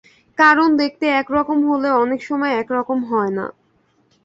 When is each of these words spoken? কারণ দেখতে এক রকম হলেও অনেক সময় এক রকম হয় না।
কারণ 0.37 0.69
দেখতে 0.77 1.05
এক 1.19 1.27
রকম 1.31 1.57
হলেও 1.69 1.95
অনেক 1.95 2.19
সময় 2.23 2.53
এক 2.53 2.67
রকম 2.71 2.99
হয় 3.03 3.31
না। 3.37 3.45